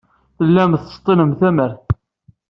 [0.37, 1.85] Tellam tettseḍḍilem tamart.